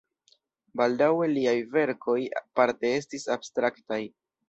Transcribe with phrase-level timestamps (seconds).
[0.81, 2.17] Baldaŭe liaj verkoj
[2.61, 4.05] parte estis abstraktaj.